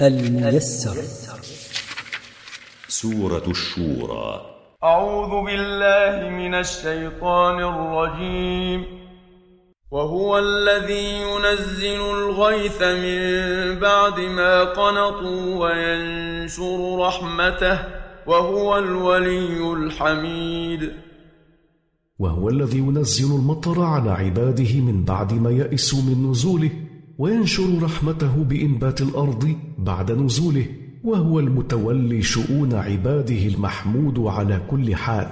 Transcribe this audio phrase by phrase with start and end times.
[0.00, 0.96] الميسر
[2.88, 4.46] سورة الشورى
[4.84, 8.84] أعوذ بالله من الشيطان الرجيم
[9.90, 17.78] وهو الذي ينزل الغيث من بعد ما قنطوا وينشر رحمته
[18.26, 20.92] وهو الولي الحميد
[22.18, 26.70] وهو الذي ينزل المطر على عباده من بعد ما يئسوا من نزوله
[27.18, 30.66] وينشر رحمته بانبات الارض بعد نزوله
[31.04, 35.26] وهو المتولي شؤون عباده المحمود على كل حال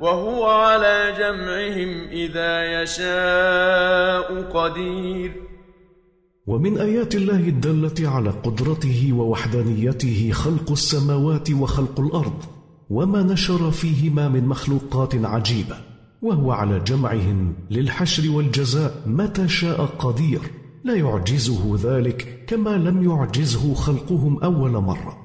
[0.00, 5.41] وهو على جمعهم اذا يشاء قدير
[6.46, 12.32] ومن ايات الله الداله على قدرته ووحدانيته خلق السماوات وخلق الارض
[12.90, 15.76] وما نشر فيهما من مخلوقات عجيبه
[16.22, 20.40] وهو على جمعهم للحشر والجزاء متى شاء قدير
[20.84, 25.21] لا يعجزه ذلك كما لم يعجزه خلقهم اول مره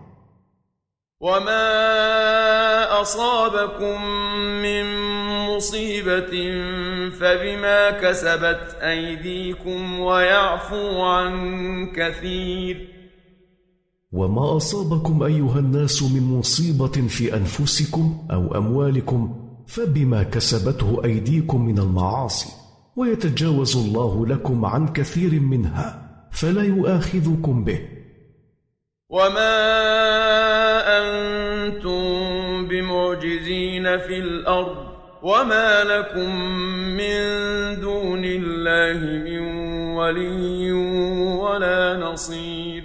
[1.21, 4.05] وما أصابكم
[4.61, 4.85] من
[5.55, 6.31] مصيبة
[7.19, 11.35] فبما كسبت أيديكم ويعفو عن
[11.95, 12.87] كثير
[14.11, 19.35] وما أصابكم أيها الناس من مصيبة في أنفسكم أو أموالكم
[19.67, 22.49] فبما كسبته أيديكم من المعاصي
[22.95, 27.79] ويتجاوز الله لكم عن كثير منها فلا يؤاخذكم به
[29.09, 29.57] وما
[30.99, 32.03] أنتم
[32.67, 34.75] بمعجزين في الأرض
[35.23, 36.31] وما لكم
[36.99, 37.17] من
[37.81, 39.41] دون الله من
[39.95, 40.71] ولي
[41.41, 42.83] ولا نصير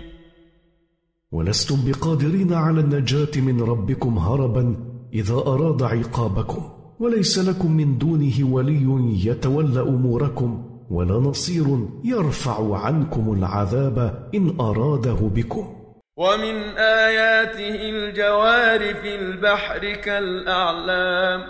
[1.32, 4.76] ولستم بقادرين على النجاة من ربكم هربا
[5.14, 6.62] إذا أراد عقابكم
[7.00, 8.86] وليس لكم من دونه ولي
[9.26, 15.81] يتولى أموركم ولا نصير يرفع عنكم العذاب إن أراده بكم
[16.16, 21.44] ومن آياته الجوار في البحر كالأعلام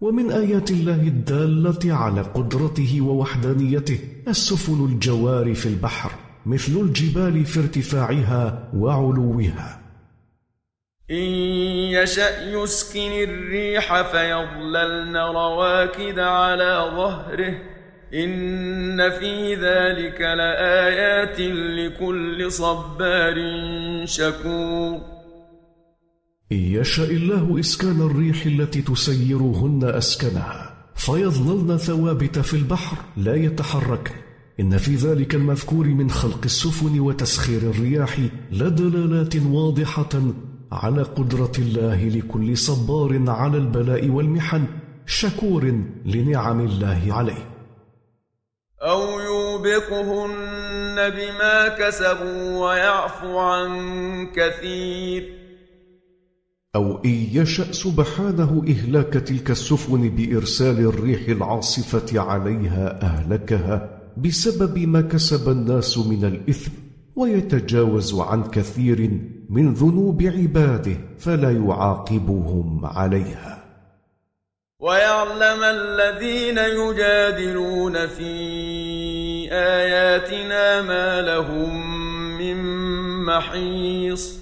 [0.00, 6.10] ومن آيات الله الدالة على قدرته ووحدانيته السفن الجوار في البحر
[6.46, 9.80] مثل الجبال في ارتفاعها وعلوها
[11.10, 11.26] إن
[11.96, 17.62] يشأ يسكن الريح فيظللن رواكد على ظهره
[18.14, 23.34] إن في ذلك لآيات لكل صبار
[24.04, 25.00] شكور
[26.52, 34.14] إن يشأ الله إسكان الريح التي تسيرهن أسكنها فيظللن ثوابت في البحر لا يتحركن
[34.60, 38.20] إن في ذلك المذكور من خلق السفن وتسخير الرياح
[38.52, 40.08] لدلالات واضحة
[40.72, 44.64] على قدرة الله لكل صبار على البلاء والمحن
[45.06, 45.72] شكور
[46.06, 47.49] لنعم الله عليه
[48.90, 53.70] أو يوبقهن بما كسبوا ويعفو عن
[54.36, 55.28] كثير
[56.74, 65.48] أو إن يشأ سبحانه إهلاك تلك السفن بإرسال الريح العاصفة عليها أهلكها بسبب ما كسب
[65.48, 66.70] الناس من الإثم
[67.16, 69.10] ويتجاوز عن كثير
[69.48, 73.59] من ذنوب عباده فلا يعاقبهم عليها
[74.80, 78.30] ويعلم الذين يجادلون في
[79.52, 81.74] آياتنا ما لهم
[82.38, 82.56] من
[83.24, 84.38] محيص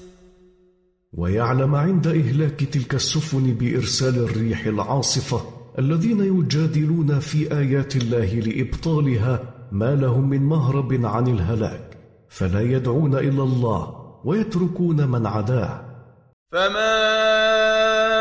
[1.12, 5.40] ويعلم عند إهلاك تلك السفن بإرسال الريح العاصفة
[5.78, 11.96] الذين يجادلون في آيات الله لإبطالها ما لهم من مهرب عن الهلاك
[12.28, 15.84] فلا يدعون إلا الله ويتركون من عداه
[16.52, 17.18] فما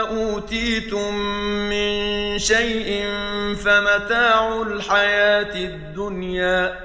[0.08, 1.16] أوتيتم
[1.70, 1.94] من
[2.40, 3.04] شيء
[3.56, 6.76] فمتاع الحياة الدنيا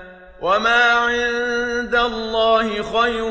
[0.42, 3.24] وما عند الله خير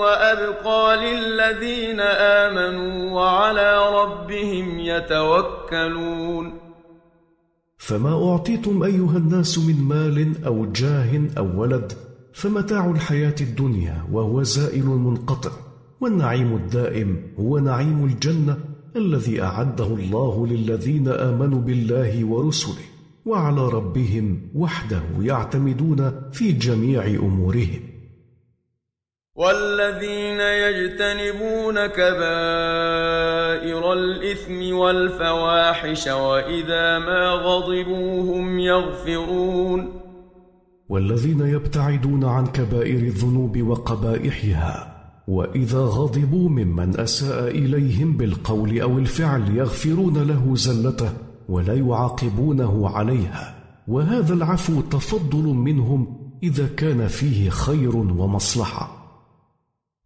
[0.00, 6.58] وأبقى للذين آمنوا وعلى ربهم يتوكلون
[7.78, 11.92] فما أعطيتم أيها الناس من مال أو جاه أو ولد
[12.32, 15.50] فمتاع الحياة الدنيا وهو زائل منقطع
[16.00, 22.82] والنعيم الدائم هو نعيم الجنة الذي اعده الله للذين امنوا بالله ورسله
[23.26, 27.80] وعلى ربهم وحده يعتمدون في جميع امورهم
[29.36, 40.00] والذين يجتنبون كبائر الاثم والفواحش واذا ما غضبوا هم يغفرون
[40.88, 50.22] والذين يبتعدون عن كبائر الذنوب وقبائحها واذا غضبوا ممن اساء اليهم بالقول او الفعل يغفرون
[50.26, 51.10] له زلته
[51.48, 53.54] ولا يعاقبونه عليها
[53.88, 58.96] وهذا العفو تفضل منهم اذا كان فيه خير ومصلحه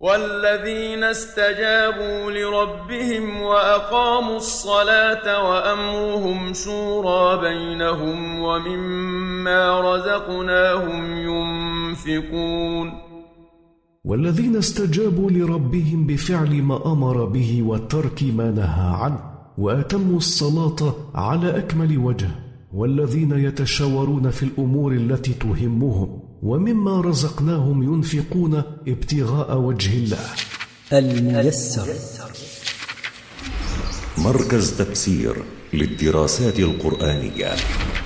[0.00, 13.04] والذين استجابوا لربهم واقاموا الصلاه وامرهم شورى بينهم ومما رزقناهم ينفقون
[14.05, 19.19] والذين استجابوا لربهم بفعل ما امر به وترك ما نهى عنه
[19.59, 22.31] واتموا الصلاه على اكمل وجه
[22.73, 30.19] والذين يتشاورون في الامور التي تهمهم ومما رزقناهم ينفقون ابتغاء وجه الله
[30.93, 31.87] الميسر
[34.23, 35.37] مركز تفسير
[35.73, 38.04] للدراسات القرانيه